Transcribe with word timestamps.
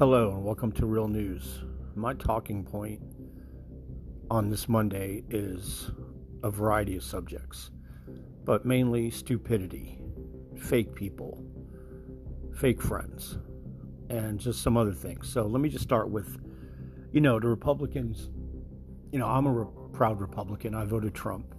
Hello, 0.00 0.30
and 0.30 0.42
welcome 0.42 0.72
to 0.72 0.86
Real 0.86 1.08
News. 1.08 1.60
My 1.94 2.14
talking 2.14 2.64
point 2.64 3.02
on 4.30 4.48
this 4.48 4.66
Monday 4.66 5.24
is 5.28 5.90
a 6.42 6.50
variety 6.50 6.96
of 6.96 7.04
subjects, 7.04 7.70
but 8.44 8.64
mainly 8.64 9.10
stupidity, 9.10 9.98
fake 10.56 10.94
people, 10.94 11.44
fake 12.56 12.80
friends, 12.80 13.36
and 14.08 14.40
just 14.40 14.62
some 14.62 14.78
other 14.78 14.94
things. 14.94 15.30
So 15.30 15.42
let 15.42 15.60
me 15.60 15.68
just 15.68 15.84
start 15.84 16.08
with 16.08 16.38
you 17.12 17.20
know, 17.20 17.38
the 17.38 17.48
Republicans, 17.48 18.30
you 19.12 19.18
know, 19.18 19.26
I'm 19.26 19.44
a 19.44 19.52
re- 19.52 19.66
proud 19.92 20.18
Republican. 20.18 20.74
I 20.74 20.86
voted 20.86 21.14
Trump. 21.14 21.54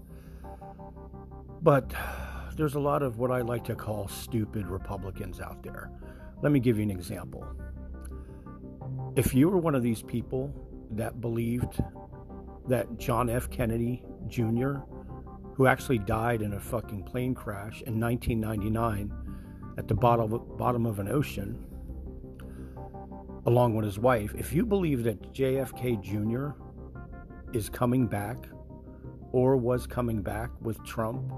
But 1.61 1.93
there's 2.55 2.73
a 2.73 2.79
lot 2.79 3.03
of 3.03 3.19
what 3.19 3.29
I 3.29 3.41
like 3.41 3.65
to 3.65 3.75
call 3.75 4.07
stupid 4.07 4.65
Republicans 4.65 5.39
out 5.39 5.61
there. 5.61 5.91
Let 6.41 6.51
me 6.51 6.59
give 6.59 6.77
you 6.77 6.83
an 6.83 6.89
example. 6.89 7.45
If 9.17 9.33
you 9.33 9.49
were 9.49 9.57
one 9.57 9.75
of 9.75 9.83
these 9.83 10.01
people 10.01 10.53
that 10.91 11.19
believed 11.19 11.83
that 12.69 12.97
John 12.97 13.29
F. 13.29 13.49
Kennedy 13.49 14.05
Jr., 14.27 14.75
who 15.53 15.67
actually 15.67 15.97
died 15.97 16.41
in 16.41 16.53
a 16.53 16.59
fucking 16.59 17.03
plane 17.03 17.35
crash 17.35 17.81
in 17.81 17.99
1999 17.99 19.11
at 19.77 19.89
the 19.89 19.95
bottom 19.95 20.31
of, 20.31 20.57
bottom 20.57 20.85
of 20.85 20.99
an 20.99 21.09
ocean, 21.09 21.61
along 23.47 23.75
with 23.75 23.83
his 23.83 23.99
wife, 23.99 24.33
if 24.37 24.53
you 24.53 24.65
believe 24.65 25.03
that 25.03 25.33
JFK 25.33 26.01
Jr. 26.01 26.57
is 27.53 27.69
coming 27.69 28.07
back 28.07 28.37
or 29.33 29.57
was 29.57 29.85
coming 29.85 30.21
back 30.21 30.51
with 30.61 30.81
Trump 30.85 31.33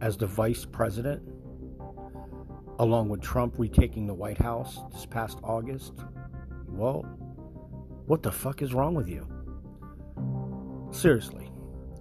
as 0.00 0.16
the 0.16 0.26
vice 0.26 0.64
president, 0.64 1.22
along 2.80 3.08
with 3.08 3.20
Trump 3.20 3.54
retaking 3.56 4.08
the 4.08 4.14
White 4.14 4.38
House 4.38 4.80
this 4.92 5.06
past 5.06 5.38
August, 5.44 5.92
well, 6.70 7.02
what 8.06 8.22
the 8.22 8.32
fuck 8.32 8.62
is 8.62 8.72
wrong 8.74 8.94
with 8.94 9.08
you? 9.08 9.26
Seriously, 10.90 11.50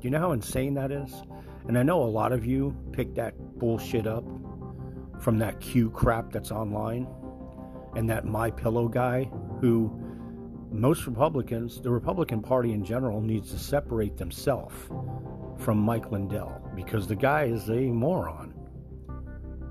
you 0.02 0.10
know 0.10 0.20
how 0.20 0.32
insane 0.32 0.74
that 0.76 0.92
is? 0.92 1.14
And 1.68 1.78
I 1.78 1.84
know 1.84 2.02
a 2.02 2.06
lot 2.06 2.32
of 2.32 2.46
you 2.46 2.76
pick 2.94 3.14
that 3.16 3.34
bullshit 3.60 4.08
up 4.08 4.24
from 5.20 5.38
that 5.40 5.60
Q 5.60 5.90
crap 5.90 6.32
that's 6.32 6.52
online 6.52 7.08
and 7.96 8.10
that 8.10 8.26
my 8.26 8.52
pillow 8.52 8.88
guy 8.88 9.30
who 9.60 9.92
most 10.72 11.08
Republicans, 11.08 11.82
the 11.82 11.90
Republican 11.90 12.42
Party 12.42 12.74
in 12.74 12.84
general, 12.84 13.22
needs 13.22 13.52
to 13.52 13.60
separate 13.60 14.18
themselves 14.18 14.76
from 15.58 15.78
Mike 15.78 16.12
Lindell 16.12 16.62
because 16.76 17.08
the 17.08 17.16
guy 17.16 17.46
is 17.46 17.70
a 17.70 17.80
moron. 17.80 18.54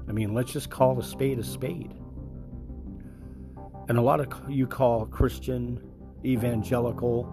I 0.08 0.12
mean, 0.12 0.34
let's 0.34 0.52
just 0.52 0.70
call 0.70 0.98
a 0.98 1.02
spade 1.02 1.38
a 1.38 1.44
spade. 1.44 1.94
And 3.88 3.98
a 3.98 4.02
lot 4.02 4.20
of 4.20 4.28
you 4.50 4.66
call 4.66 5.06
Christian 5.06 5.80
evangelical 6.24 7.32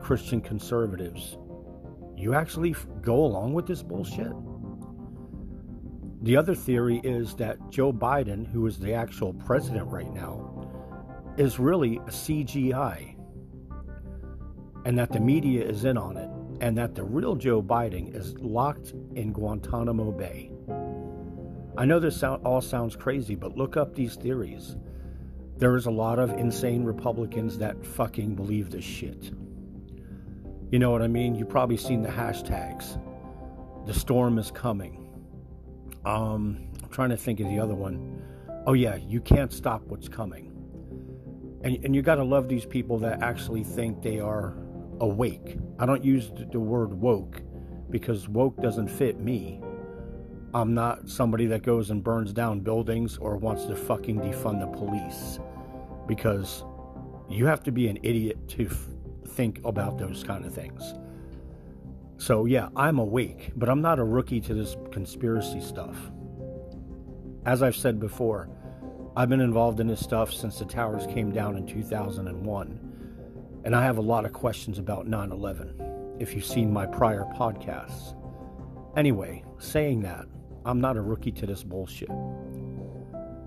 Christian 0.00 0.40
conservatives. 0.40 1.38
You 2.16 2.34
actually 2.34 2.74
go 3.02 3.24
along 3.24 3.54
with 3.54 3.66
this 3.66 3.82
bullshit? 3.82 4.32
The 6.22 6.36
other 6.36 6.54
theory 6.54 7.00
is 7.04 7.34
that 7.36 7.58
Joe 7.70 7.92
Biden, 7.92 8.46
who 8.46 8.66
is 8.66 8.78
the 8.78 8.94
actual 8.94 9.32
president 9.32 9.86
right 9.88 10.12
now, 10.12 11.34
is 11.36 11.58
really 11.58 11.98
a 11.98 12.10
CGI. 12.10 13.14
And 14.84 14.98
that 14.98 15.12
the 15.12 15.20
media 15.20 15.64
is 15.64 15.84
in 15.84 15.96
on 15.96 16.16
it. 16.16 16.30
And 16.60 16.76
that 16.78 16.94
the 16.94 17.04
real 17.04 17.36
Joe 17.36 17.62
Biden 17.62 18.14
is 18.14 18.34
locked 18.38 18.94
in 19.14 19.32
Guantanamo 19.32 20.10
Bay. 20.10 20.50
I 21.76 21.84
know 21.84 22.00
this 22.00 22.22
all 22.22 22.62
sounds 22.62 22.96
crazy, 22.96 23.34
but 23.34 23.56
look 23.56 23.76
up 23.76 23.94
these 23.94 24.16
theories. 24.16 24.76
There 25.58 25.76
is 25.76 25.86
a 25.86 25.90
lot 25.90 26.18
of 26.18 26.30
insane 26.32 26.84
Republicans 26.84 27.58
that 27.58 27.84
fucking 27.84 28.34
believe 28.34 28.70
this 28.70 28.84
shit. 28.84 29.30
You 30.70 30.78
know 30.78 30.90
what 30.90 31.02
I 31.02 31.08
mean? 31.08 31.34
You've 31.34 31.48
probably 31.48 31.76
seen 31.76 32.02
the 32.02 32.08
hashtags. 32.08 33.00
The 33.86 33.94
storm 33.94 34.38
is 34.38 34.50
coming 34.50 35.06
um, 36.06 36.68
I'm 36.82 36.88
trying 36.90 37.10
to 37.10 37.16
think 37.16 37.40
of 37.40 37.48
the 37.48 37.58
other 37.58 37.74
one. 37.74 38.22
Oh, 38.66 38.74
yeah, 38.74 38.96
you 38.96 39.20
can't 39.20 39.52
stop 39.52 39.82
what's 39.86 40.08
coming. 40.08 40.52
And, 41.62 41.84
and 41.84 41.94
you 41.96 42.00
got 42.00 42.14
to 42.14 42.24
love 42.24 42.48
these 42.48 42.64
people 42.64 42.98
that 42.98 43.22
actually 43.22 43.64
think 43.64 44.02
they 44.02 44.20
are 44.20 44.56
awake. 45.00 45.58
I 45.80 45.86
don't 45.86 46.04
use 46.04 46.30
the 46.52 46.60
word 46.60 46.94
woke 46.94 47.42
because 47.90 48.28
woke 48.28 48.56
doesn't 48.62 48.88
fit 48.88 49.18
me. 49.18 49.60
I'm 50.56 50.72
not 50.72 51.10
somebody 51.10 51.44
that 51.48 51.62
goes 51.62 51.90
and 51.90 52.02
burns 52.02 52.32
down 52.32 52.60
buildings 52.60 53.18
or 53.18 53.36
wants 53.36 53.66
to 53.66 53.76
fucking 53.76 54.20
defund 54.20 54.60
the 54.60 54.66
police 54.66 55.38
because 56.08 56.64
you 57.28 57.44
have 57.44 57.62
to 57.64 57.70
be 57.70 57.88
an 57.88 57.98
idiot 58.02 58.48
to 58.48 58.64
f- 58.64 58.88
think 59.34 59.60
about 59.66 59.98
those 59.98 60.24
kind 60.24 60.46
of 60.46 60.54
things. 60.54 60.94
So, 62.16 62.46
yeah, 62.46 62.70
I'm 62.74 62.98
awake, 62.98 63.52
but 63.54 63.68
I'm 63.68 63.82
not 63.82 63.98
a 63.98 64.04
rookie 64.04 64.40
to 64.40 64.54
this 64.54 64.78
conspiracy 64.92 65.60
stuff. 65.60 65.94
As 67.44 67.62
I've 67.62 67.76
said 67.76 68.00
before, 68.00 68.48
I've 69.14 69.28
been 69.28 69.42
involved 69.42 69.78
in 69.78 69.86
this 69.86 70.00
stuff 70.00 70.32
since 70.32 70.58
the 70.58 70.64
towers 70.64 71.06
came 71.06 71.32
down 71.32 71.58
in 71.58 71.66
2001, 71.66 73.60
and 73.64 73.76
I 73.76 73.82
have 73.84 73.98
a 73.98 74.00
lot 74.00 74.24
of 74.24 74.32
questions 74.32 74.78
about 74.78 75.06
9 75.06 75.32
11 75.32 76.16
if 76.18 76.34
you've 76.34 76.46
seen 76.46 76.72
my 76.72 76.86
prior 76.86 77.26
podcasts. 77.36 78.16
Anyway, 78.96 79.44
saying 79.58 80.00
that, 80.00 80.24
I'm 80.66 80.80
not 80.80 80.96
a 80.96 81.00
rookie 81.00 81.30
to 81.30 81.46
this 81.46 81.62
bullshit. 81.62 82.10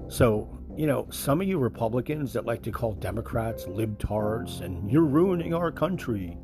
So, 0.07 0.49
you 0.77 0.87
know, 0.87 1.05
some 1.11 1.41
of 1.41 1.47
you 1.47 1.57
Republicans 1.57 2.31
that 2.31 2.45
like 2.45 2.63
to 2.63 2.71
call 2.71 2.93
Democrats 2.93 3.65
libtards 3.65 4.61
and 4.61 4.89
you're 4.89 5.03
ruining 5.03 5.53
our 5.53 5.69
country. 5.69 6.37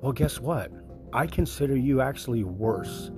Well, 0.00 0.12
guess 0.12 0.38
what? 0.38 0.70
I 1.12 1.26
consider 1.26 1.76
you 1.76 2.00
actually 2.00 2.44
worse. 2.44 3.10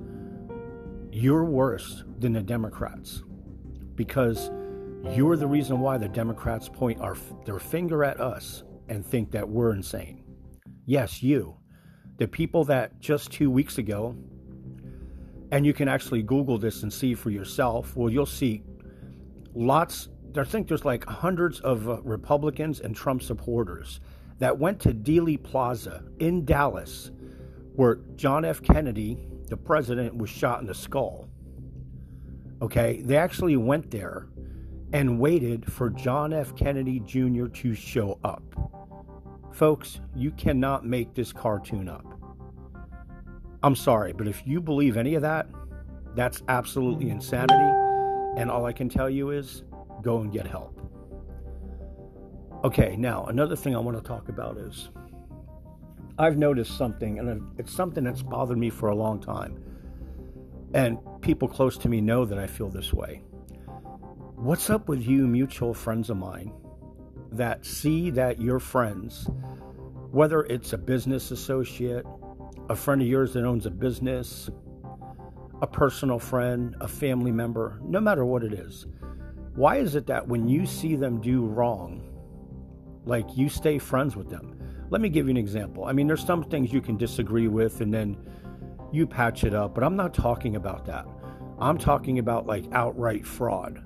You're 1.13 1.45
worse 1.45 2.05
than 2.19 2.33
the 2.33 2.43
Democrats 2.43 3.23
because 3.95 4.51
you're 5.15 5.37
the 5.37 5.47
reason 5.47 5.81
why 5.81 5.99
the 5.99 6.09
Democrats 6.09 6.71
point 6.71 7.01
our, 7.01 7.17
their 7.45 7.59
finger 7.59 8.03
at 8.03 8.19
us 8.19 8.65
and 8.89 9.05
think 9.05 9.31
that 9.33 9.47
we're 9.47 9.73
insane. 9.73 10.25
Yes, 10.87 11.23
you. 11.23 11.57
The 12.17 12.27
people 12.27 12.65
that 12.65 12.99
just 12.99 13.31
two 13.31 13.51
weeks 13.51 13.77
ago, 13.77 14.17
and 15.51 15.65
you 15.65 15.73
can 15.73 15.89
actually 15.89 16.23
Google 16.23 16.59
this 16.59 16.83
and 16.83 16.93
see 16.93 17.15
for 17.15 17.31
yourself, 17.31 17.97
well, 17.97 18.11
you'll 18.11 18.27
see 18.27 18.63
lots, 19.55 20.09
I 20.37 20.45
think 20.45 20.69
there's 20.69 20.85
like 20.85 21.05
hundreds 21.05 21.61
of 21.61 21.89
uh, 21.89 22.01
Republicans 22.03 22.81
and 22.81 22.95
Trump 22.95 23.23
supporters 23.23 24.01
that 24.39 24.59
went 24.59 24.81
to 24.81 24.91
Dealey 24.91 25.43
Plaza 25.43 26.05
in 26.19 26.45
Dallas 26.45 27.11
where 27.79 28.01
John 28.17 28.45
F. 28.45 28.61
Kennedy, 28.61 29.17
the 29.47 29.57
president, 29.57 30.17
was 30.17 30.29
shot 30.29 30.61
in 30.61 30.67
the 30.67 30.75
skull. 30.75 31.29
Okay, 32.61 33.03
they 33.03 33.17
actually 33.17 33.57
went 33.57 33.89
there 33.93 34.27
and 34.93 35.21
waited 35.21 35.71
for 35.73 35.89
John 35.89 36.33
F. 36.33 36.57
Kennedy 36.57 36.99
Jr. 36.99 37.47
to 37.47 37.75
show 37.75 38.19
up. 38.25 38.43
Folks, 39.53 40.01
you 40.17 40.33
cannot 40.33 40.85
make 40.85 41.15
this 41.15 41.33
cartoon 41.33 41.89
up. 41.89 42.18
I'm 43.63 43.75
sorry, 43.75 44.13
but 44.13 44.29
if 44.29 44.43
you 44.47 44.61
believe 44.61 44.97
any 44.97 45.15
of 45.15 45.23
that, 45.23 45.49
that's 46.15 46.43
absolutely 46.49 47.11
insanity. 47.11 48.41
And 48.41 48.51
all 48.51 48.67
I 48.67 48.73
can 48.73 48.89
tell 48.89 49.11
you 49.11 49.31
is 49.31 49.63
go 50.03 50.21
and 50.21 50.33
get 50.33 50.47
help. 50.47 50.81
Okay, 52.65 52.97
now 52.97 53.25
another 53.27 53.57
thing 53.57 53.75
I 53.75 53.79
want 53.79 53.97
to 53.97 54.03
talk 54.03 54.29
about 54.29 54.59
is 54.59 54.91
I've 56.19 56.37
noticed 56.37 56.77
something, 56.77 57.19
and 57.19 57.51
it's 57.59 57.73
something 57.73 58.05
that's 58.05 58.23
bothered 58.23 58.59
me 58.59 58.71
for 58.71 58.89
a 58.89 58.95
long 58.95 59.21
time. 59.21 59.63
And 60.75 60.99
people 61.21 61.49
close 61.49 61.79
to 61.79 61.89
me 61.89 62.01
know 62.01 62.25
that 62.25 62.39
I 62.39 62.47
feel 62.47 62.69
this 62.69 62.93
way. 62.93 63.23
What's 64.35 64.71
up 64.71 64.89
with 64.89 65.07
you, 65.07 65.27
mutual 65.27 65.75
friends 65.75 66.11
of 66.11 66.17
mine, 66.17 66.53
that 67.33 67.65
see 67.65 68.11
that 68.11 68.41
your 68.41 68.59
friends, 68.59 69.29
whether 70.11 70.43
it's 70.45 70.73
a 70.73 70.79
business 70.79 71.31
associate, 71.31 72.07
a 72.69 72.77
friend 72.77 73.01
of 73.01 73.09
yours 73.09 73.33
that 73.33 73.45
owns 73.45 73.67
a 73.67 73.71
business, 73.71 74.51
a 75.63 75.67
personal 75.67 76.19
friend, 76.19 76.77
a 76.81 76.89
family 76.89 77.33
member, 77.33 77.81
no 77.83 78.01
matter 78.01 78.25
what 78.25 78.45
it 78.45 78.53
is, 78.53 78.87
why 79.55 79.77
is 79.77 79.95
it 79.95 80.07
that 80.07 80.29
when 80.29 80.49
you 80.49 80.67
see 80.67 80.95
them 80.95 81.21
do 81.21 81.45
wrong, 81.45 82.03
like 83.05 83.37
you 83.37 83.49
stay 83.49 83.79
friends 83.79 84.15
with 84.15 84.29
them? 84.29 84.57
Let 84.91 85.01
me 85.01 85.09
give 85.09 85.27
you 85.27 85.31
an 85.31 85.37
example. 85.37 85.85
I 85.85 85.93
mean, 85.93 86.07
there's 86.07 86.25
some 86.25 86.45
things 86.45 86.73
you 86.73 86.81
can 86.81 86.97
disagree 86.97 87.49
with 87.49 87.81
and 87.81 87.93
then 87.93 88.17
you 88.93 89.07
patch 89.07 89.45
it 89.45 89.55
up, 89.55 89.75
but 89.75 89.83
I'm 89.85 89.97
not 89.97 90.15
talking 90.15 90.57
about 90.57 90.87
that. 90.87 91.07
I'm 91.59 91.77
talking 91.77 92.19
about 92.19 92.47
like 92.47 92.65
outright 92.73 93.27
fraud. 93.27 93.83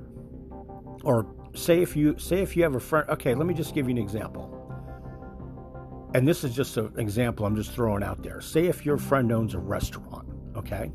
Or 1.04 1.26
say 1.54 1.82
if 1.82 1.96
you 1.96 2.18
say 2.18 2.40
if 2.42 2.56
you 2.56 2.62
have 2.62 2.74
a 2.74 2.80
friend, 2.80 3.08
okay, 3.10 3.34
let 3.34 3.46
me 3.46 3.54
just 3.54 3.74
give 3.74 3.88
you 3.88 3.92
an 3.92 4.02
example. 4.02 4.61
And 6.14 6.28
this 6.28 6.44
is 6.44 6.54
just 6.54 6.76
an 6.76 6.92
example 6.98 7.46
I'm 7.46 7.56
just 7.56 7.72
throwing 7.72 8.02
out 8.02 8.22
there. 8.22 8.40
Say 8.40 8.66
if 8.66 8.84
your 8.84 8.98
friend 8.98 9.32
owns 9.32 9.54
a 9.54 9.58
restaurant, 9.58 10.28
okay? 10.56 10.92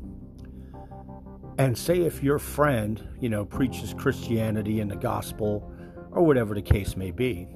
And 1.58 1.76
say 1.76 2.02
if 2.02 2.22
your 2.22 2.38
friend, 2.38 3.06
you 3.20 3.28
know, 3.28 3.44
preaches 3.44 3.92
Christianity 3.94 4.80
and 4.80 4.90
the 4.90 4.96
gospel 4.96 5.72
or 6.12 6.22
whatever 6.22 6.54
the 6.54 6.62
case 6.62 6.96
may 6.96 7.10
be, 7.10 7.48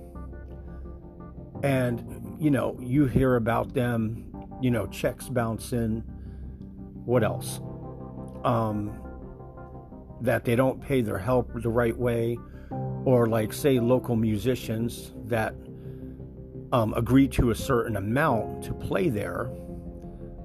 And, 1.63 2.37
you 2.41 2.51
know, 2.51 2.77
you 2.81 3.07
hear 3.07 3.37
about 3.37 3.73
them, 3.75 4.25
you 4.61 4.71
know, 4.71 4.87
checks 4.89 5.29
bounce 5.29 5.73
in. 5.73 6.01
What 7.05 7.23
else? 7.23 7.61
Um, 8.45 8.99
that 10.21 10.45
they 10.45 10.57
don't 10.57 10.81
pay 10.81 11.03
their 11.03 11.19
help 11.19 11.51
the 11.63 11.69
right 11.69 11.97
way, 11.97 12.39
or 13.05 13.29
like, 13.29 13.53
say, 13.53 13.79
local 13.79 14.17
musicians 14.17 15.13
that 15.27 15.55
um, 16.73 16.95
agree 16.95 17.29
to 17.29 17.51
a 17.51 17.55
certain 17.55 17.97
amount 17.97 18.65
to 18.65 18.75
play 18.75 19.09
there 19.09 19.51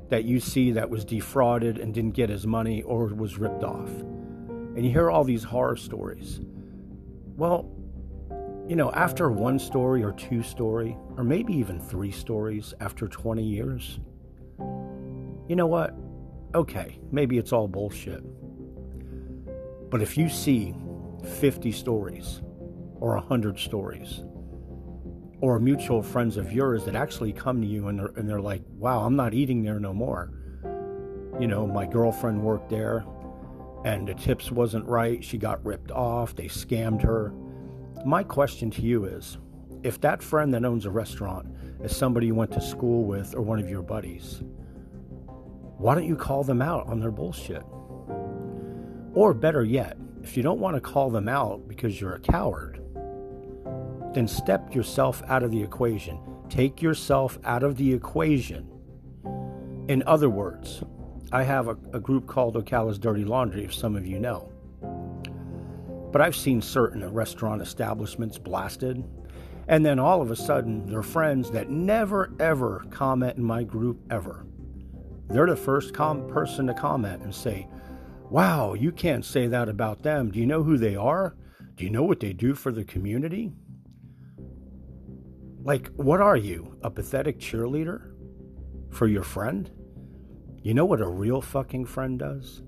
that 0.09 0.25
you 0.25 0.39
see 0.39 0.71
that 0.71 0.89
was 0.89 1.03
defrauded 1.03 1.77
and 1.77 1.94
didn't 1.94 2.12
get 2.12 2.29
his 2.29 2.45
money 2.45 2.81
or 2.83 3.06
was 3.07 3.38
ripped 3.38 3.63
off. 3.63 3.89
And 3.89 4.85
you 4.85 4.91
hear 4.91 5.09
all 5.09 5.24
these 5.24 5.44
horror 5.44 5.75
stories. 5.75 6.39
Well, 7.35 7.71
you 8.68 8.75
know, 8.75 8.91
after 8.91 9.31
one 9.31 9.59
story 9.59 10.03
or 10.03 10.12
two 10.12 10.44
story, 10.44 10.97
or 11.15 11.24
maybe 11.24 11.53
even 11.53 11.79
three 11.79 12.12
stories 12.12 12.73
after 12.80 13.07
20 13.07 13.44
years, 13.44 14.00
you 15.47 15.56
know 15.56 15.68
what? 15.68 15.95
Okay, 16.53 17.00
maybe 17.12 17.38
it's 17.38 17.53
all 17.53 17.68
bullshit. 17.68 18.23
But 19.89 20.01
if 20.01 20.18
you 20.18 20.30
see 20.30 20.75
50 21.39 21.71
stories 21.71 22.41
or 23.00 23.15
100 23.15 23.57
stories, 23.57 24.23
or 25.42 25.60
mutual 25.60 26.01
friends 26.01 26.38
of 26.38 26.51
yours 26.51 26.86
that 26.86 26.95
actually 26.95 27.31
come 27.31 27.62
to 27.62 27.68
you 27.68 27.88
and 27.88 28.00
they're, 28.00 28.12
and 28.16 28.28
they're 28.28 28.42
like, 28.42 28.62
wow, 28.78 29.06
I'm 29.06 29.16
not 29.16 29.34
eating 29.34 29.63
there 29.63 29.80
no 29.80 29.94
more. 29.94 30.31
You 31.39 31.48
know, 31.48 31.68
my 31.68 31.86
girlfriend 31.86 32.42
worked 32.42 32.69
there 32.69 33.06
and 33.86 34.07
the 34.07 34.16
tips 34.16 34.51
wasn't 34.51 34.86
right. 34.86 35.24
She 35.24 35.38
got 35.38 35.63
ripped 35.63 35.92
off. 35.92 36.36
They 36.36 36.45
scammed 36.45 37.04
her. 37.04 37.34
My 38.06 38.24
question 38.24 38.72
to 38.72 38.81
you 38.81 39.06
is 39.06 39.38
if 39.84 40.01
that 40.01 40.24
friend 40.24 40.54
that 40.54 40.66
owns 40.66 40.86
a 40.86 40.89
restaurant 40.92 41.48
is 41.83 41.95
somebody 41.95 42.28
you 42.28 42.36
went 42.36 42.51
to 42.54 42.62
school 42.62 43.04
with 43.04 43.36
or 43.36 43.42
one 43.42 43.60
of 43.60 43.69
your 43.69 43.83
buddies, 43.83 44.42
why 45.78 45.94
don't 45.94 46.07
you 46.07 46.16
call 46.16 46.44
them 46.44 46.62
out 46.62 46.88
on 46.88 47.00
their 47.00 47.12
bullshit? 47.12 47.63
Or 49.13 49.33
better 49.36 49.63
yet, 49.63 49.98
if 50.24 50.36
you 50.36 50.42
don't 50.42 50.60
want 50.60 50.75
to 50.75 50.81
call 50.81 51.12
them 51.12 51.30
out 51.30 51.68
because 51.68 52.01
you're 52.01 52.16
a 52.16 52.19
coward, 52.19 52.81
then 54.18 54.28
step 54.28 54.74
yourself 54.74 55.22
out 55.28 55.44
of 55.44 55.52
the 55.52 55.62
equation. 55.62 56.19
Take 56.50 56.81
yourself 56.81 57.38
out 57.44 57.62
of 57.62 57.78
the 57.78 57.94
equation. 57.94 58.68
In 59.90 60.02
other 60.08 60.28
words, 60.28 60.81
I 61.31 61.44
have 61.44 61.68
a, 61.68 61.78
a 61.94 62.00
group 62.00 62.25
called 62.25 62.56
Ocala's 62.56 62.98
Dirty 62.98 63.24
Laundry, 63.24 63.64
if 63.64 63.75
some 63.75 63.96
of 63.96 64.08
you 64.08 64.19
know. 64.19 64.52
But 66.12 66.22
I've 66.22 66.36
seen 66.36 66.64
certain 66.64 67.08
restaurant 67.14 67.62
establishments 67.62 68.40
blasted, 68.40 69.04
and 69.68 69.86
then 69.86 70.00
all 70.00 70.19
of 70.19 70.31
a 70.31 70.36
sudden, 70.36 70.88
their 70.88 71.04
friends 71.04 71.52
that 71.52 71.69
never 71.69 72.34
ever 72.40 72.88
comment 72.90 73.38
in 73.38 73.44
my 73.44 73.62
group 73.62 74.00
ever, 74.10 74.48
they're 75.30 75.46
the 75.46 75.56
first 75.56 75.94
com- 75.94 76.28
person 76.28 76.66
to 76.66 76.74
comment 76.74 77.22
and 77.22 77.36
say, 77.36 77.68
Wow, 78.31 78.74
you 78.74 78.92
can't 78.92 79.24
say 79.24 79.46
that 79.46 79.69
about 79.69 80.02
them. 80.02 80.31
Do 80.31 80.40
you 80.40 80.48
know 80.48 80.64
who 80.64 80.78
they 80.78 80.96
are? 80.96 81.36
Do 81.75 81.84
you 81.84 81.92
know 81.92 82.04
what 82.04 82.19
they 82.19 82.34
do 82.34 82.56
for 82.56 82.72
the 82.72 82.84
community? 82.84 83.54
Like, 85.68 85.90
what 85.98 86.22
are 86.22 86.38
you? 86.38 86.78
A 86.81 86.90
pathetic 86.90 87.40
cheerleader 87.40 88.14
for 88.90 89.06
your 89.06 89.24
friend? 89.24 89.69
You 90.64 90.74
know 90.74 90.86
what 90.86 91.02
a 91.02 91.08
real 91.10 91.42
fucking 91.42 91.88
friend 91.88 92.18
does? 92.18 92.62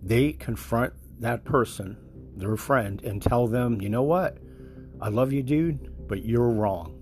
They 0.00 0.34
confront 0.34 0.92
that 1.18 1.44
person, 1.44 1.96
their 2.36 2.56
friend, 2.56 3.02
and 3.02 3.20
tell 3.20 3.48
them, 3.48 3.80
you 3.80 3.88
know 3.88 4.04
what? 4.04 4.38
I 5.00 5.08
love 5.08 5.32
you, 5.32 5.42
dude, 5.42 6.06
but 6.06 6.24
you're 6.24 6.48
wrong. 6.48 6.94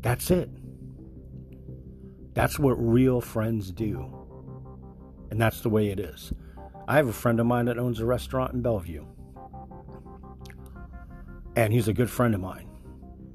That's 0.00 0.32
it. 0.32 0.50
That's 2.34 2.58
what 2.58 2.72
real 2.72 3.20
friends 3.20 3.70
do. 3.70 4.12
And 5.30 5.40
that's 5.40 5.60
the 5.60 5.70
way 5.70 5.90
it 5.90 6.00
is. 6.00 6.32
I 6.88 6.96
have 6.96 7.06
a 7.06 7.12
friend 7.12 7.38
of 7.38 7.46
mine 7.46 7.66
that 7.66 7.78
owns 7.78 8.00
a 8.00 8.04
restaurant 8.04 8.52
in 8.52 8.64
Belleview 8.64 9.13
and 11.56 11.72
he's 11.72 11.88
a 11.88 11.92
good 11.92 12.10
friend 12.10 12.34
of 12.34 12.40
mine. 12.40 12.68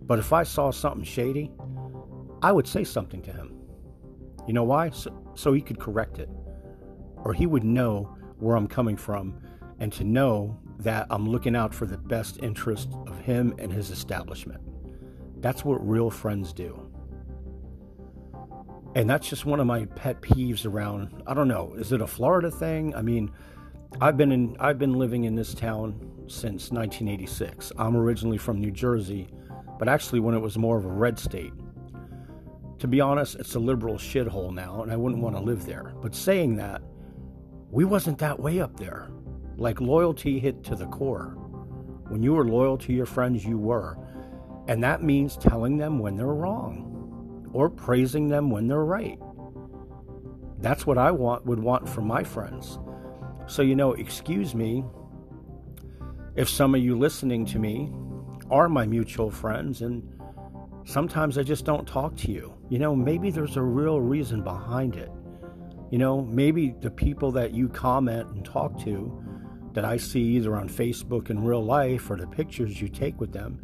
But 0.01 0.19
if 0.19 0.33
I 0.33 0.43
saw 0.43 0.71
something 0.71 1.03
shady, 1.03 1.51
I 2.41 2.51
would 2.51 2.67
say 2.67 2.83
something 2.83 3.21
to 3.23 3.31
him. 3.31 3.55
You 4.47 4.53
know 4.53 4.63
why? 4.63 4.89
So, 4.89 5.11
so 5.35 5.53
he 5.53 5.61
could 5.61 5.79
correct 5.79 6.19
it. 6.19 6.29
Or 7.17 7.33
he 7.33 7.45
would 7.45 7.63
know 7.63 8.15
where 8.39 8.55
I'm 8.55 8.67
coming 8.67 8.97
from 8.97 9.39
and 9.79 9.91
to 9.93 10.03
know 10.03 10.59
that 10.79 11.07
I'm 11.09 11.29
looking 11.29 11.55
out 11.55 11.73
for 11.73 11.85
the 11.85 11.97
best 11.97 12.39
interest 12.41 12.89
of 13.07 13.19
him 13.19 13.53
and 13.59 13.71
his 13.71 13.91
establishment. 13.91 14.61
That's 15.41 15.63
what 15.63 15.87
real 15.87 16.09
friends 16.09 16.53
do. 16.53 16.89
And 18.95 19.09
that's 19.09 19.29
just 19.29 19.45
one 19.45 19.59
of 19.59 19.67
my 19.67 19.85
pet 19.85 20.21
peeves 20.21 20.65
around 20.65 21.21
I 21.27 21.33
don't 21.33 21.47
know, 21.47 21.75
is 21.77 21.91
it 21.91 22.01
a 22.01 22.07
Florida 22.07 22.49
thing? 22.49 22.95
I 22.95 23.01
mean, 23.01 23.31
I've 24.01 24.15
been 24.15 24.31
in 24.31 24.55
I've 24.59 24.79
been 24.79 24.93
living 24.93 25.25
in 25.25 25.35
this 25.35 25.53
town 25.53 25.99
since 26.27 26.71
1986. 26.71 27.73
I'm 27.77 27.97
originally 27.97 28.37
from 28.37 28.61
New 28.61 28.71
Jersey, 28.71 29.27
but 29.77 29.89
actually 29.89 30.21
when 30.21 30.35
it 30.35 30.39
was 30.39 30.57
more 30.57 30.77
of 30.77 30.85
a 30.85 30.89
red 30.89 31.19
state. 31.19 31.51
To 32.79 32.87
be 32.87 33.01
honest, 33.01 33.35
it's 33.35 33.55
a 33.55 33.59
liberal 33.59 33.95
shithole 33.95 34.53
now 34.53 34.83
and 34.83 34.91
I 34.91 34.95
wouldn't 34.95 35.21
want 35.21 35.35
to 35.35 35.41
live 35.41 35.65
there. 35.65 35.91
But 36.01 36.15
saying 36.15 36.55
that, 36.57 36.81
we 37.71 37.83
wasn't 37.83 38.19
that 38.19 38.39
way 38.39 38.61
up 38.61 38.79
there. 38.79 39.09
Like 39.57 39.81
loyalty 39.81 40.39
hit 40.39 40.63
to 40.65 40.75
the 40.75 40.85
core. 40.85 41.35
When 42.07 42.23
you 42.23 42.33
were 42.33 42.45
loyal 42.45 42.77
to 42.77 42.93
your 42.93 43.05
friends, 43.05 43.43
you 43.43 43.57
were. 43.57 43.97
And 44.69 44.81
that 44.83 45.03
means 45.03 45.35
telling 45.35 45.77
them 45.77 45.99
when 45.99 46.15
they're 46.15 46.27
wrong 46.27 47.49
or 47.51 47.69
praising 47.69 48.29
them 48.29 48.49
when 48.49 48.67
they're 48.67 48.85
right. 48.85 49.19
That's 50.59 50.85
what 50.85 50.97
I 50.97 51.11
want 51.11 51.45
would 51.45 51.59
want 51.59 51.89
from 51.89 52.07
my 52.07 52.23
friends. 52.23 52.79
So, 53.49 53.63
you 53.63 53.75
know, 53.75 53.93
excuse 53.93 54.53
me 54.53 54.85
if 56.35 56.47
some 56.47 56.75
of 56.75 56.81
you 56.81 56.95
listening 56.95 57.47
to 57.47 57.57
me 57.57 57.91
are 58.51 58.69
my 58.69 58.85
mutual 58.85 59.31
friends 59.31 59.81
and 59.81 60.07
sometimes 60.85 61.35
I 61.35 61.41
just 61.41 61.65
don't 61.65 61.87
talk 61.87 62.15
to 62.17 62.31
you. 62.31 62.53
You 62.69 62.77
know, 62.77 62.95
maybe 62.95 63.31
there's 63.31 63.57
a 63.57 63.61
real 63.63 63.99
reason 64.01 64.43
behind 64.43 64.97
it. 64.97 65.09
You 65.89 65.97
know, 65.97 66.21
maybe 66.21 66.75
the 66.79 66.91
people 66.91 67.31
that 67.31 67.55
you 67.55 67.67
comment 67.69 68.29
and 68.29 68.45
talk 68.45 68.79
to 68.83 69.19
that 69.73 69.83
I 69.83 69.97
see 69.97 70.21
either 70.21 70.55
on 70.55 70.69
Facebook 70.69 71.31
in 71.31 71.43
real 71.43 71.65
life 71.65 72.11
or 72.11 72.17
the 72.17 72.27
pictures 72.27 72.79
you 72.79 72.87
take 72.87 73.19
with 73.19 73.33
them, 73.33 73.59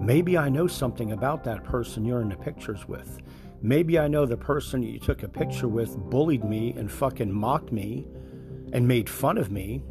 maybe 0.00 0.38
I 0.38 0.48
know 0.48 0.66
something 0.66 1.12
about 1.12 1.44
that 1.44 1.64
person 1.64 2.06
you're 2.06 2.22
in 2.22 2.30
the 2.30 2.36
pictures 2.36 2.88
with. 2.88 3.20
Maybe 3.60 3.98
I 3.98 4.08
know 4.08 4.24
the 4.24 4.38
person 4.38 4.82
you 4.82 4.98
took 4.98 5.22
a 5.22 5.28
picture 5.28 5.68
with 5.68 5.98
bullied 5.98 6.44
me 6.44 6.72
and 6.78 6.90
fucking 6.90 7.30
mocked 7.30 7.72
me 7.72 8.06
and 8.72 8.88
made 8.88 9.08
fun 9.08 9.38
of 9.38 9.50
me 9.50 9.82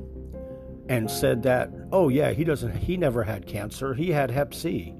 and 0.89 1.09
said 1.09 1.43
that, 1.43 1.71
oh 1.91 2.09
yeah, 2.09 2.31
he 2.31 2.43
doesn't 2.43 2.75
he 2.75 2.97
never 2.97 3.23
had 3.23 3.45
cancer. 3.45 3.93
He 3.93 4.11
had 4.11 4.29
hep 4.29 4.53
C. 4.53 4.93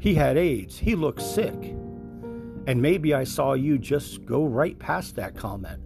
He 0.00 0.14
had 0.14 0.36
AIDS. 0.36 0.78
He 0.78 0.94
looks 0.94 1.24
sick. 1.24 1.54
And 2.66 2.82
maybe 2.82 3.14
I 3.14 3.24
saw 3.24 3.52
you 3.52 3.78
just 3.78 4.24
go 4.24 4.44
right 4.44 4.76
past 4.78 5.14
that 5.16 5.36
comment. 5.36 5.80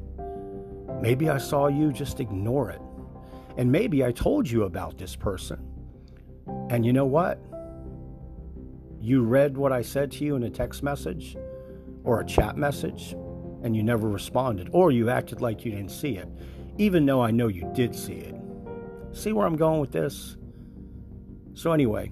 Maybe 1.03 1.29
I 1.29 1.39
saw 1.39 1.67
you 1.67 1.93
just 1.93 2.21
ignore 2.21 2.71
it. 2.71 2.81
And 3.57 3.71
maybe 3.71 4.05
I 4.05 4.13
told 4.13 4.49
you 4.49 4.65
about 4.65 4.97
this 4.97 5.15
person. 5.15 5.67
And 6.71 6.87
you 6.87 6.93
know 6.93 7.05
what? 7.05 7.39
You 9.01 9.23
read 9.23 9.57
what 9.57 9.73
I 9.73 9.83
said 9.83 10.11
to 10.13 10.25
you 10.25 10.37
in 10.37 10.45
a 10.45 10.51
text 10.51 10.83
message 10.83 11.37
or 12.05 12.21
a 12.21 12.27
chat 12.27 12.57
message 12.57 13.13
and 13.63 13.77
you 13.77 13.83
never 13.83 14.09
responded, 14.09 14.71
or 14.73 14.91
you 14.91 15.11
acted 15.11 15.43
like 15.43 15.67
you 15.67 15.71
didn't 15.71 15.91
see 15.91 16.17
it 16.17 16.29
even 16.81 17.05
though 17.05 17.21
I 17.21 17.31
know 17.31 17.49
you 17.49 17.71
did 17.75 17.95
see 17.95 18.15
it. 18.15 18.35
See 19.13 19.33
where 19.33 19.47
I'm 19.47 19.57
going 19.57 19.81
with 19.81 19.93
this? 19.93 20.39
So, 21.53 21.73
anyway, 21.73 22.11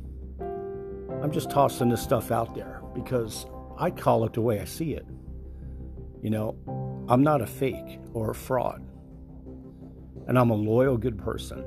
I'm 1.23 1.33
just 1.33 1.49
tossing 1.49 1.89
this 1.89 2.03
stuff 2.03 2.31
out 2.31 2.55
there 2.55 2.83
because 2.95 3.47
I 3.79 3.91
call 3.91 4.27
it 4.27 4.35
the 4.35 4.43
way 4.43 4.61
I 4.61 4.67
see 4.67 4.93
it. 4.93 5.07
You 6.23 6.29
know, 6.29 6.55
I'm 7.09 7.23
not 7.23 7.41
a 7.41 7.47
fake 7.47 7.99
or 8.13 8.33
a 8.33 8.35
fraud, 8.35 8.87
and 10.27 10.39
I'm 10.39 10.51
a 10.51 10.55
loyal, 10.55 10.99
good 10.99 11.17
person. 11.17 11.65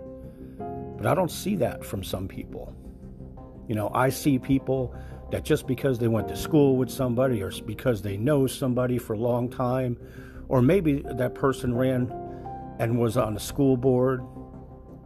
But 0.96 1.08
I 1.08 1.15
don't 1.15 1.31
see 1.31 1.55
that 1.55 1.84
from 1.84 2.03
some 2.03 2.27
people. 2.27 2.72
You 3.67 3.74
know, 3.74 3.89
I 3.96 4.10
see 4.10 4.38
people 4.38 4.93
that 5.31 5.43
just 5.43 5.65
because 5.65 5.98
they 5.98 6.08
went 6.08 6.27
to 6.27 6.36
school 6.36 6.77
with 6.77 6.91
somebody 6.91 7.41
or 7.41 7.51
because 7.65 8.03
they 8.03 8.17
know 8.17 8.46
somebody 8.46 9.00
for 9.00 9.13
a 9.13 9.17
long 9.17 9.50
time, 9.50 9.98
or 10.50 10.62
maybe 10.62 11.01
that 11.03 11.34
person 11.34 11.74
ran 11.74 12.20
and 12.81 12.97
was 12.97 13.15
on 13.15 13.38
a 13.38 13.39
school 13.39 13.77
board, 13.77 14.25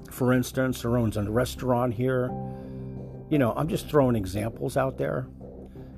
for 0.09 0.31
instance, 0.31 0.85
or 0.85 0.97
owns 0.97 1.17
a 1.17 1.29
restaurant 1.29 1.93
here. 1.93 2.31
You 3.29 3.37
know, 3.37 3.51
I'm 3.53 3.67
just 3.67 3.89
throwing 3.89 4.15
examples 4.15 4.77
out 4.77 4.97
there. 4.97 5.27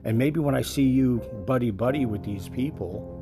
And 0.04 0.18
maybe 0.18 0.40
when 0.40 0.56
I 0.56 0.64
see 0.64 0.82
you 0.82 1.20
buddy 1.46 1.70
buddy 1.70 2.08
with 2.08 2.24
these 2.24 2.50
people, 2.50 3.14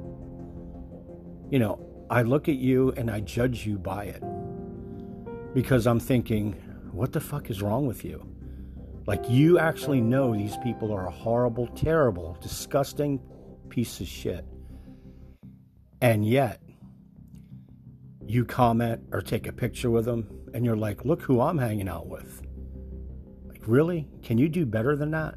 you 1.51 1.59
know, 1.59 1.85
I 2.09 2.21
look 2.21 2.47
at 2.47 2.55
you 2.55 2.93
and 2.95 3.12
I 3.12 3.19
judge 3.19 3.65
you 3.65 3.77
by 3.77 4.05
it. 4.05 4.24
Because 5.53 5.85
I'm 5.85 6.00
thinking, 6.00 6.53
what 6.93 7.12
the 7.12 7.19
fuck 7.19 7.50
is 7.50 7.62
wrong 7.62 7.85
with 7.88 8.05
you? 8.05 8.25
Like 9.05 9.29
you 9.29 9.59
actually 9.59 10.00
know 10.00 10.33
these 10.33 10.55
people 10.63 10.93
are 10.93 11.07
a 11.07 11.12
horrible, 11.12 11.67
terrible, 11.75 12.38
disgusting 12.41 13.19
piece 13.67 14.00
of 14.00 14.07
shit. 14.07 14.45
And 16.00 16.25
yet, 16.25 16.62
you 18.27 18.46
comment 18.46 19.01
or 19.12 19.22
take 19.22 19.48
a 19.48 19.53
picture 19.53 19.89
with 19.89 20.05
them 20.05 20.27
and 20.53 20.65
you're 20.65 20.77
like, 20.77 21.05
look 21.05 21.22
who 21.22 21.41
I'm 21.41 21.58
hanging 21.58 21.88
out 21.88 22.08
with. 22.08 22.41
Like, 23.48 23.62
really? 23.65 24.08
Can 24.24 24.38
you 24.38 24.50
do 24.50 24.65
better 24.65 24.96
than 24.96 25.12
that? 25.12 25.36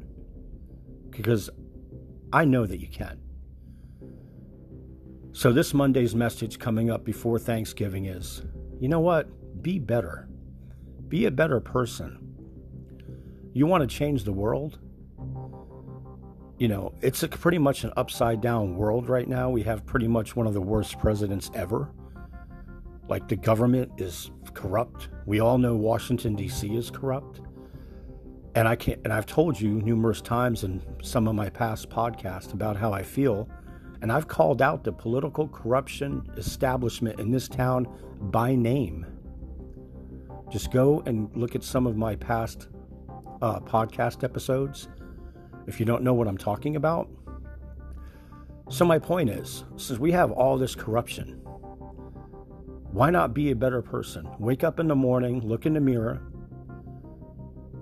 Because 1.09 1.49
I 2.31 2.45
know 2.45 2.65
that 2.65 2.79
you 2.79 2.87
can. 2.87 3.19
So, 5.31 5.51
this 5.51 5.73
Monday's 5.73 6.15
message 6.15 6.59
coming 6.59 6.89
up 6.89 7.05
before 7.05 7.39
Thanksgiving 7.39 8.05
is 8.05 8.41
you 8.79 8.87
know 8.87 8.99
what? 8.99 9.27
Be 9.61 9.77
better. 9.77 10.29
Be 11.07 11.25
a 11.25 11.31
better 11.31 11.59
person. 11.59 12.17
You 13.53 13.65
want 13.65 13.81
to 13.81 13.87
change 13.87 14.23
the 14.23 14.31
world? 14.31 14.79
You 16.57 16.67
know, 16.67 16.93
it's 17.01 17.25
pretty 17.25 17.57
much 17.57 17.83
an 17.83 17.91
upside 17.97 18.41
down 18.41 18.75
world 18.75 19.09
right 19.09 19.27
now. 19.27 19.49
We 19.49 19.63
have 19.63 19.85
pretty 19.85 20.07
much 20.07 20.35
one 20.35 20.47
of 20.47 20.53
the 20.53 20.61
worst 20.61 20.99
presidents 20.99 21.51
ever. 21.53 21.91
Like 23.09 23.27
the 23.27 23.35
government 23.35 23.91
is 23.97 24.31
corrupt. 24.53 25.09
We 25.25 25.39
all 25.39 25.57
know 25.57 25.75
Washington 25.75 26.35
D.C. 26.35 26.75
is 26.75 26.89
corrupt. 26.89 27.41
And 28.55 28.67
I 28.67 28.75
can't 28.75 28.99
and 29.03 29.11
I've 29.11 29.25
told 29.25 29.59
you 29.59 29.81
numerous 29.81 30.21
times 30.21 30.63
in 30.63 30.81
some 31.01 31.27
of 31.27 31.35
my 31.35 31.49
past 31.49 31.89
podcasts 31.89 32.53
about 32.53 32.77
how 32.77 32.93
I 32.93 33.03
feel 33.03 33.49
and 34.01 34.11
I've 34.11 34.27
called 34.27 34.61
out 34.61 34.83
the 34.83 34.91
political 34.91 35.47
corruption 35.47 36.23
establishment 36.37 37.19
in 37.19 37.31
this 37.31 37.47
town 37.47 37.87
by 38.31 38.55
name. 38.55 39.05
Just 40.49 40.71
go 40.71 41.03
and 41.05 41.29
look 41.35 41.55
at 41.55 41.63
some 41.63 41.85
of 41.85 41.97
my 41.97 42.15
past 42.15 42.69
uh, 43.41 43.59
podcast 43.59 44.23
episodes 44.23 44.87
if 45.67 45.79
you 45.79 45.85
don't 45.85 46.03
know 46.03 46.13
what 46.13 46.27
I'm 46.27 46.37
talking 46.37 46.75
about. 46.75 47.09
So, 48.69 48.85
my 48.85 48.99
point 48.99 49.29
is 49.29 49.65
since 49.77 49.99
we 49.99 50.11
have 50.11 50.31
all 50.31 50.57
this 50.57 50.75
corruption, 50.75 51.41
why 52.91 53.09
not 53.09 53.33
be 53.33 53.51
a 53.51 53.55
better 53.55 53.81
person? 53.81 54.27
Wake 54.39 54.63
up 54.63 54.79
in 54.79 54.87
the 54.87 54.95
morning, 54.95 55.41
look 55.47 55.65
in 55.65 55.73
the 55.73 55.79
mirror. 55.79 56.21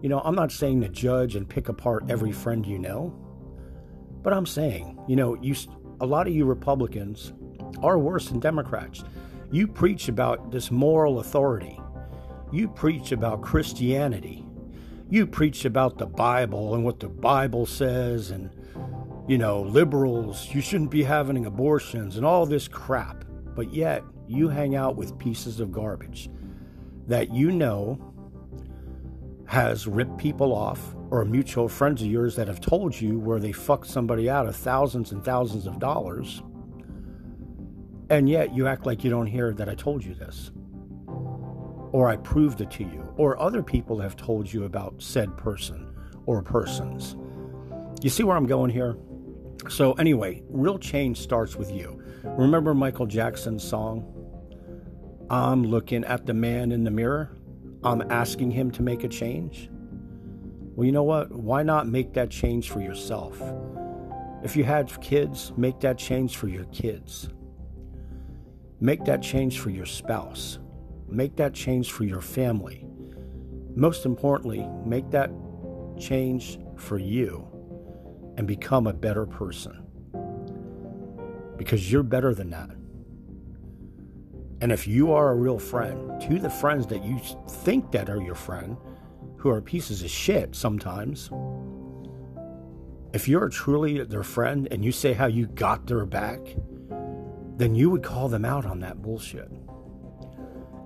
You 0.02 0.10
know, 0.10 0.20
I'm 0.20 0.36
not 0.36 0.52
saying 0.52 0.82
to 0.82 0.90
judge 0.90 1.36
and 1.36 1.48
pick 1.48 1.70
apart 1.70 2.06
every 2.10 2.32
friend 2.32 2.66
you 2.66 2.78
know, 2.78 3.18
but 4.22 4.34
I'm 4.34 4.46
saying, 4.46 5.00
you 5.08 5.16
know, 5.16 5.36
you 5.42 5.56
a 6.02 6.06
lot 6.06 6.28
of 6.28 6.36
you 6.36 6.46
Republicans 6.46 7.34
are 7.82 7.98
worse 7.98 8.28
than 8.30 8.40
Democrats. 8.40 9.04
You 9.52 9.68
preach 9.68 10.10
about 10.10 10.52
this 10.52 10.72
moral 10.72 11.20
authority. 11.20 11.80
You 12.52 12.68
preach 12.68 13.12
about 13.12 13.42
Christianity. 13.42 14.46
You 15.10 15.26
preach 15.26 15.64
about 15.64 15.98
the 15.98 16.06
Bible 16.06 16.76
and 16.76 16.84
what 16.84 17.00
the 17.00 17.08
Bible 17.08 17.66
says, 17.66 18.32
and, 18.32 18.50
you 19.28 19.38
know, 19.38 19.62
liberals, 19.62 20.54
you 20.54 20.60
shouldn't 20.60 20.92
be 20.92 21.04
having 21.04 21.46
abortions 21.46 22.18
and 22.18 22.26
all 22.26 22.46
this 22.46 22.68
crap. 22.68 23.24
But 23.56 23.74
yet, 23.74 24.04
you 24.30 24.50
hang 24.50 24.76
out 24.76 24.96
with 24.96 25.18
pieces 25.18 25.60
of 25.60 25.72
garbage 25.72 26.30
that 27.08 27.34
you 27.34 27.52
know 27.52 28.00
has 29.48 29.88
ripped 29.88 30.18
people 30.18 30.54
off 30.54 30.96
or 31.10 31.24
mutual 31.24 31.70
friends 31.70 32.02
of 32.02 32.08
yours 32.08 32.36
that 32.36 32.48
have 32.48 32.60
told 32.60 33.00
you 33.00 33.18
where 33.18 33.40
they 33.40 33.54
fucked 33.54 33.88
somebody 33.88 34.30
out 34.30 34.46
of 34.46 34.56
thousands 34.56 35.12
and 35.14 35.24
thousands 35.24 35.66
of 35.66 35.80
dollars. 35.80 36.44
And 38.10 38.30
yet 38.30 38.54
you 38.54 38.68
act 38.68 38.86
like 38.86 39.04
you 39.04 39.10
don't 39.10 39.28
hear 39.28 39.54
that 39.54 39.70
I 39.70 39.76
told 39.76 40.04
you 40.04 40.14
this. 40.14 40.52
Or 41.94 42.10
I 42.10 42.18
proved 42.18 42.60
it 42.60 42.70
to 42.72 42.84
you. 42.84 43.14
Or 43.16 43.40
other 43.42 43.64
people 43.64 44.00
have 44.00 44.18
told 44.18 44.52
you 44.52 44.66
about 44.66 45.02
said 45.02 45.36
person 45.38 45.88
or 46.26 46.42
persons. 46.42 47.16
You 48.02 48.10
see 48.10 48.24
where 48.24 48.36
I'm 48.36 48.46
going 48.46 48.70
here? 48.70 48.98
So, 49.70 49.94
anyway, 49.94 50.44
real 50.50 50.78
change 50.78 51.20
starts 51.20 51.56
with 51.56 51.72
you. 51.72 52.02
Remember 52.24 52.74
Michael 52.74 53.06
Jackson's 53.06 53.64
song? 53.64 54.14
I'm 55.30 55.64
looking 55.64 56.06
at 56.06 56.26
the 56.26 56.34
man 56.34 56.72
in 56.72 56.86
the 56.86 56.92
mirror. 56.92 57.38
I'm 57.84 58.02
asking 58.10 58.52
him 58.52 58.72
to 58.72 58.82
make 58.82 59.04
a 59.04 59.10
change. 59.10 59.70
Well, 60.76 60.86
you 60.86 60.92
know 60.92 61.04
what? 61.04 61.32
Why 61.32 61.64
not 61.64 61.88
make 61.88 62.14
that 62.14 62.30
change 62.30 62.70
for 62.70 62.80
yourself? 62.80 63.42
If 64.44 64.56
you 64.56 64.64
had 64.64 64.90
kids, 65.02 65.52
make 65.58 65.82
that 65.82 65.98
change 65.98 66.38
for 66.38 66.48
your 66.48 66.66
kids. 66.66 67.30
Make 68.80 69.04
that 69.06 69.22
change 69.22 69.60
for 69.60 69.70
your 69.70 69.86
spouse. 69.86 70.60
Make 71.10 71.36
that 71.38 71.54
change 71.54 71.92
for 71.92 72.06
your 72.06 72.22
family. 72.22 72.86
Most 73.76 74.06
importantly, 74.06 74.66
make 74.86 75.10
that 75.12 75.32
change 76.00 76.58
for 76.78 77.00
you 77.00 77.48
and 78.38 78.48
become 78.48 78.88
a 78.88 78.94
better 78.94 79.26
person. 79.26 79.84
Because 81.58 81.92
you're 81.92 82.04
better 82.04 82.34
than 82.34 82.52
that. 82.52 82.70
And 84.60 84.72
if 84.72 84.88
you 84.88 85.12
are 85.12 85.32
a 85.32 85.36
real 85.36 85.60
friend 85.60 86.20
to 86.22 86.40
the 86.40 86.50
friends 86.50 86.88
that 86.88 87.04
you 87.04 87.20
think 87.48 87.92
that 87.92 88.10
are 88.10 88.22
your 88.22 88.36
friend, 88.36 88.78
who 89.38 89.50
are 89.50 89.62
pieces 89.62 90.02
of 90.02 90.10
shit 90.10 90.56
sometimes, 90.56 91.30
if 93.14 93.28
you're 93.28 93.50
truly 93.50 94.04
their 94.04 94.24
friend 94.24 94.68
and 94.72 94.84
you 94.84 94.92
say 94.92 95.14
how 95.14 95.28
you 95.28 95.48
got 95.48 95.86
their 95.86 96.06
back, 96.06 96.40
then 97.56 97.76
you 97.76 97.90
would 97.90 98.04
call 98.04 98.30
them 98.30 98.46
out 98.46 98.66
on 98.66 98.80
that 98.80 99.02
bullshit. 99.02 99.50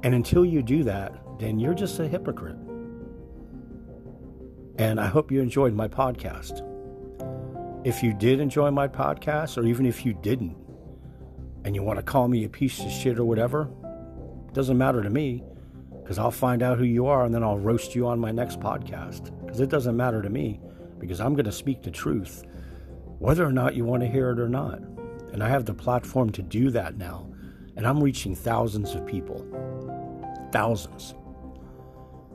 And 0.03 0.15
until 0.15 0.45
you 0.45 0.61
do 0.61 0.83
that, 0.83 1.13
then 1.39 1.59
you're 1.59 1.73
just 1.73 1.99
a 1.99 2.07
hypocrite. 2.07 2.57
And 4.77 4.99
I 4.99 5.07
hope 5.07 5.31
you 5.31 5.41
enjoyed 5.41 5.73
my 5.73 5.87
podcast. 5.87 6.67
If 7.85 8.03
you 8.03 8.13
did 8.13 8.39
enjoy 8.39 8.71
my 8.71 8.87
podcast, 8.87 9.57
or 9.57 9.65
even 9.65 9.85
if 9.85 10.05
you 10.05 10.13
didn't, 10.13 10.55
and 11.63 11.75
you 11.75 11.83
want 11.83 11.97
to 11.97 12.03
call 12.03 12.27
me 12.27 12.43
a 12.43 12.49
piece 12.49 12.79
of 12.79 12.91
shit 12.91 13.19
or 13.19 13.25
whatever, 13.25 13.69
doesn't 14.53 14.77
matter 14.77 15.01
to 15.01 15.09
me 15.09 15.43
because 16.01 16.17
I'll 16.17 16.31
find 16.31 16.61
out 16.61 16.77
who 16.77 16.83
you 16.83 17.05
are 17.05 17.25
and 17.25 17.33
then 17.33 17.43
I'll 17.43 17.59
roast 17.59 17.95
you 17.95 18.07
on 18.07 18.19
my 18.19 18.31
next 18.31 18.59
podcast. 18.59 19.31
Because 19.41 19.61
it 19.61 19.69
doesn't 19.69 19.95
matter 19.95 20.21
to 20.21 20.29
me 20.29 20.59
because 20.99 21.21
I'm 21.21 21.33
going 21.33 21.45
to 21.45 21.51
speak 21.51 21.81
the 21.81 21.91
truth, 21.91 22.43
whether 23.19 23.45
or 23.45 23.51
not 23.51 23.75
you 23.75 23.85
want 23.85 24.03
to 24.03 24.09
hear 24.09 24.31
it 24.31 24.39
or 24.39 24.49
not. 24.49 24.79
And 25.31 25.41
I 25.41 25.49
have 25.49 25.65
the 25.65 25.73
platform 25.73 26.31
to 26.33 26.41
do 26.41 26.69
that 26.71 26.97
now. 26.97 27.31
And 27.77 27.87
I'm 27.87 28.03
reaching 28.03 28.35
thousands 28.35 28.93
of 28.93 29.05
people. 29.05 29.47
Thousands. 30.51 31.15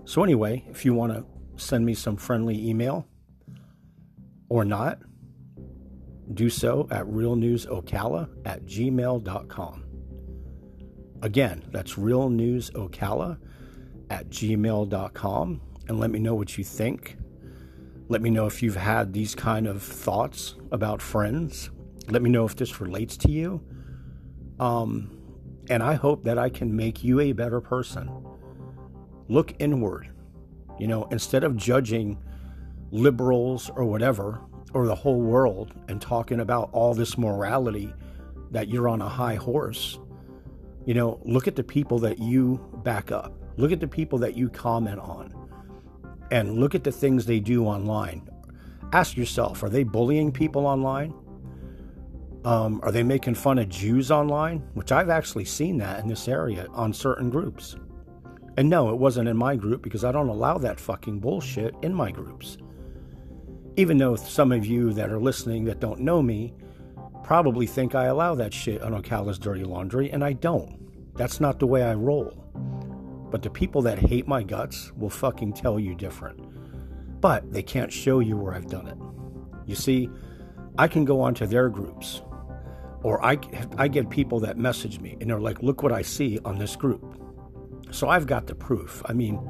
So, 0.05 0.23
anyway, 0.25 0.65
if 0.71 0.85
you 0.85 0.95
want 0.95 1.13
to 1.13 1.25
send 1.63 1.85
me 1.85 1.95
some 1.95 2.17
friendly 2.17 2.69
email 2.69 3.07
or 4.49 4.65
not, 4.65 5.01
do 6.35 6.51
so 6.51 6.89
at 6.91 7.05
realnewsocala 7.07 8.29
at 8.45 8.65
gmail.com. 8.67 9.85
Again, 11.23 11.65
that's 11.71 11.95
realnewsocala 11.95 13.39
at 14.11 14.29
gmail.com 14.29 15.61
and 15.89 16.01
let 16.01 16.11
me 16.11 16.19
know 16.19 16.35
what 16.35 16.59
you 16.59 16.65
think. 16.65 17.17
Let 18.09 18.23
me 18.23 18.31
know 18.31 18.47
if 18.47 18.63
you've 18.63 18.77
had 18.77 19.13
these 19.13 19.35
kind 19.35 19.67
of 19.67 19.83
thoughts 19.83 20.55
about 20.71 21.03
friends. 21.03 21.71
Let 22.09 22.23
me 22.23 22.31
know 22.31 22.45
if 22.45 22.55
this 22.55 22.81
relates 22.81 23.17
to 23.19 23.31
you. 23.31 23.61
Um, 24.61 25.11
and 25.69 25.83
I 25.83 25.95
hope 25.95 26.25
that 26.25 26.39
I 26.39 26.49
can 26.49 26.75
make 26.75 27.03
you 27.03 27.21
a 27.21 27.33
better 27.33 27.61
person. 27.61 28.09
Look 29.29 29.55
inward. 29.59 30.09
You 30.79 30.87
know, 30.87 31.05
instead 31.07 31.43
of 31.43 31.57
judging 31.57 32.19
liberals 32.91 33.71
or 33.75 33.85
whatever, 33.85 34.41
or 34.75 34.87
the 34.87 34.95
whole 34.95 35.21
world, 35.21 35.75
and 35.89 36.01
talking 36.01 36.41
about 36.41 36.71
all 36.73 36.95
this 36.95 37.17
morality 37.17 37.93
that 38.51 38.69
you're 38.69 38.89
on 38.89 39.01
a 39.01 39.09
high 39.09 39.35
horse, 39.35 39.99
you 40.85 40.95
know, 40.95 41.21
look 41.25 41.49
at 41.49 41.57
the 41.57 41.65
people 41.65 41.99
that 42.01 42.19
you 42.19 42.61
back 42.85 43.11
up. 43.11 43.33
Look 43.57 43.73
at 43.73 43.81
the 43.81 43.89
people 43.89 44.19
that 44.21 44.37
you 44.37 44.49
comment 44.49 45.01
on 45.01 45.35
and 46.31 46.59
look 46.59 46.75
at 46.75 46.85
the 46.85 46.93
things 46.93 47.27
they 47.27 47.41
do 47.41 47.65
online. 47.65 48.29
Ask 48.93 49.17
yourself 49.17 49.63
are 49.63 49.69
they 49.69 49.85
bullying 49.85 50.33
people 50.33 50.67
online? 50.67 51.15
Um, 52.45 52.81
are 52.85 52.93
they 52.93 53.03
making 53.03 53.35
fun 53.35 53.59
of 53.59 53.69
Jews 53.69 54.11
online? 54.11 54.59
Which 54.75 54.93
I've 54.93 55.11
actually 55.11 55.47
seen 55.47 55.79
that 55.79 56.01
in 56.01 56.09
this 56.09 56.29
area 56.29 56.69
on 56.73 56.93
certain 56.93 57.29
groups. 57.29 57.77
And 58.57 58.71
no, 58.71 58.91
it 58.91 58.97
wasn't 58.97 59.29
in 59.29 59.37
my 59.37 59.57
group 59.57 59.83
because 59.83 60.05
I 60.05 60.13
don't 60.13 60.29
allow 60.29 60.57
that 60.59 60.79
fucking 60.79 61.19
bullshit 61.19 61.75
in 61.83 61.93
my 61.93 62.11
groups. 62.11 62.57
Even 63.77 63.99
though 63.99 64.17
some 64.17 64.53
of 64.53 64.65
you 64.65 64.93
that 64.95 65.11
are 65.11 65.21
listening 65.21 65.65
that 65.65 65.81
don't 65.81 66.01
know 66.01 66.23
me 66.23 66.55
probably 67.23 67.67
think 67.67 67.95
I 67.95 68.05
allow 68.07 68.35
that 68.37 68.55
shit 68.55 68.83
on 68.83 68.93
Ocala's 68.93 69.39
Dirty 69.39 69.65
Laundry, 69.65 70.11
and 70.11 70.25
I 70.25 70.33
don't. 70.33 70.79
That's 71.17 71.41
not 71.41 71.59
the 71.59 71.67
way 71.67 71.83
I 71.83 71.95
roll. 71.95 72.31
But 73.31 73.43
the 73.43 73.51
people 73.51 73.83
that 73.83 73.99
hate 73.99 74.29
my 74.29 74.43
guts 74.43 74.93
will 74.97 75.11
fucking 75.11 75.55
tell 75.55 75.79
you 75.81 75.95
different. 75.95 76.41
But 77.21 77.53
they 77.53 77.63
can't 77.63 77.93
show 77.93 78.21
you 78.21 78.37
where 78.37 78.55
I've 78.55 78.69
done 78.69 78.87
it. 78.87 78.97
You 79.67 79.75
see, 79.75 80.09
I 80.79 80.87
can 80.89 81.05
go 81.05 81.21
onto 81.21 81.47
their 81.47 81.69
groups, 81.69 82.23
or 83.03 83.25
I, 83.25 83.39
I 83.77 83.89
get 83.89 84.09
people 84.09 84.41
that 84.41 84.57
message 84.57 85.01
me 85.01 85.17
and 85.21 85.29
they're 85.29 85.41
like, 85.41 85.63
look 85.63 85.83
what 85.83 85.93
I 85.93 86.03
see 86.03 86.39
on 86.45 86.59
this 86.59 86.77
group. 86.77 87.21
So 87.91 88.09
I've 88.09 88.27
got 88.27 88.47
the 88.47 88.55
proof. 88.55 89.03
I 89.07 89.13
mean, 89.13 89.41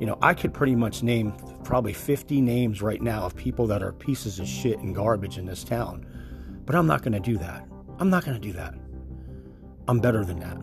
You 0.00 0.06
know, 0.06 0.18
I 0.22 0.34
could 0.34 0.54
pretty 0.54 0.76
much 0.76 1.02
name 1.02 1.32
probably 1.64 1.92
50 1.92 2.40
names 2.40 2.80
right 2.80 3.02
now 3.02 3.24
of 3.24 3.34
people 3.34 3.66
that 3.66 3.82
are 3.82 3.92
pieces 3.92 4.38
of 4.38 4.46
shit 4.46 4.78
and 4.78 4.94
garbage 4.94 5.38
in 5.38 5.46
this 5.46 5.64
town. 5.64 6.06
But 6.64 6.76
I'm 6.76 6.86
not 6.86 7.02
going 7.02 7.14
to 7.14 7.20
do 7.20 7.36
that. 7.38 7.66
I'm 7.98 8.10
not 8.10 8.24
going 8.24 8.40
to 8.40 8.46
do 8.46 8.52
that. 8.52 8.74
I'm 9.88 9.98
better 9.98 10.24
than 10.24 10.38
that. 10.40 10.58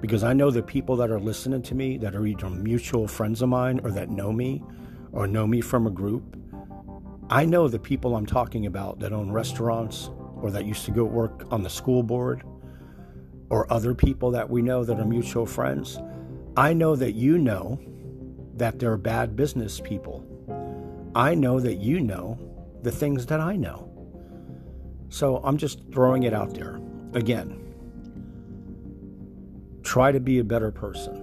Because 0.00 0.24
I 0.24 0.32
know 0.32 0.50
the 0.50 0.62
people 0.62 0.96
that 0.96 1.10
are 1.10 1.20
listening 1.20 1.62
to 1.62 1.74
me 1.74 1.98
that 1.98 2.14
are 2.14 2.26
either 2.26 2.48
mutual 2.48 3.06
friends 3.06 3.42
of 3.42 3.48
mine 3.48 3.80
or 3.84 3.90
that 3.90 4.08
know 4.08 4.32
me 4.32 4.62
or 5.12 5.26
know 5.26 5.46
me 5.46 5.60
from 5.60 5.86
a 5.86 5.90
group. 5.90 6.36
I 7.28 7.44
know 7.44 7.68
the 7.68 7.78
people 7.78 8.14
I'm 8.14 8.26
talking 8.26 8.66
about 8.66 9.00
that 9.00 9.12
own 9.12 9.30
restaurants 9.30 10.10
or 10.40 10.50
that 10.52 10.64
used 10.64 10.84
to 10.84 10.90
go 10.90 11.04
work 11.04 11.44
on 11.50 11.62
the 11.62 11.70
school 11.70 12.02
board 12.02 12.44
or 13.50 13.70
other 13.72 13.94
people 13.94 14.30
that 14.30 14.48
we 14.48 14.62
know 14.62 14.84
that 14.84 15.00
are 15.00 15.04
mutual 15.04 15.46
friends. 15.46 15.98
I 16.56 16.72
know 16.72 16.96
that 16.96 17.12
you 17.12 17.38
know 17.38 17.80
that 18.56 18.78
they're 18.78 18.96
bad 18.96 19.36
business 19.36 19.80
people. 19.80 20.24
I 21.14 21.34
know 21.34 21.60
that 21.60 21.76
you 21.76 22.00
know 22.00 22.38
the 22.82 22.90
things 22.90 23.26
that 23.26 23.40
I 23.40 23.56
know. 23.56 23.90
So 25.08 25.40
I'm 25.44 25.56
just 25.56 25.80
throwing 25.92 26.24
it 26.24 26.34
out 26.34 26.54
there. 26.54 26.80
Again, 27.14 27.74
try 29.82 30.12
to 30.12 30.20
be 30.20 30.38
a 30.38 30.44
better 30.44 30.70
person. 30.70 31.22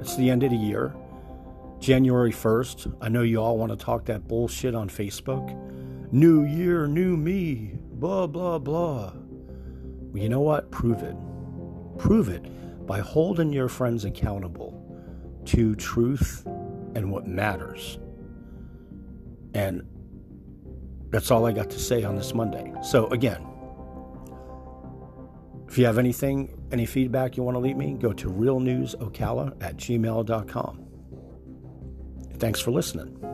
It's 0.00 0.16
the 0.16 0.28
end 0.28 0.42
of 0.42 0.50
the 0.50 0.56
year. 0.56 0.94
January 1.80 2.32
1st. 2.32 2.96
I 3.00 3.08
know 3.08 3.22
you 3.22 3.40
all 3.40 3.58
want 3.58 3.70
to 3.70 3.76
talk 3.76 4.06
that 4.06 4.26
bullshit 4.26 4.74
on 4.74 4.88
Facebook. 4.88 5.54
New 6.12 6.44
year, 6.44 6.86
new 6.86 7.16
me, 7.16 7.78
blah, 7.92 8.26
blah, 8.26 8.58
blah. 8.58 9.12
Well, 9.14 10.22
you 10.22 10.28
know 10.28 10.40
what? 10.40 10.70
Prove 10.70 11.02
it. 11.02 11.16
Prove 11.98 12.28
it 12.28 12.86
by 12.86 13.00
holding 13.00 13.52
your 13.52 13.68
friends 13.68 14.04
accountable 14.04 14.80
to 15.46 15.74
truth 15.74 16.46
and 16.94 17.10
what 17.10 17.26
matters. 17.26 17.98
And 19.54 19.82
that's 21.10 21.30
all 21.30 21.46
I 21.46 21.52
got 21.52 21.70
to 21.70 21.78
say 21.78 22.02
on 22.04 22.16
this 22.16 22.34
Monday. 22.34 22.72
So, 22.82 23.06
again, 23.08 23.46
if 25.68 25.78
you 25.78 25.86
have 25.86 25.98
anything, 25.98 26.56
any 26.72 26.86
feedback 26.86 27.36
you 27.36 27.42
want 27.42 27.54
to 27.56 27.60
leave 27.60 27.76
me, 27.76 27.94
go 27.94 28.12
to 28.12 28.28
realnewsocala 28.28 29.62
at 29.62 29.76
gmail.com. 29.76 30.86
Thanks 32.38 32.60
for 32.60 32.70
listening. 32.70 33.33